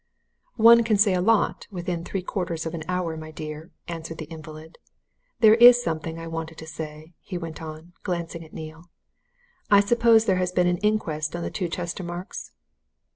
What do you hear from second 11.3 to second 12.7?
on the two Chestermarkes?"